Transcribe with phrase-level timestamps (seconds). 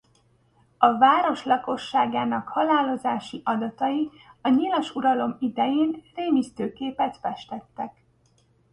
[0.77, 4.09] A város lakosságának halálozási adatai
[4.41, 7.91] a nyilas uralom idején rémisztő képet festettek.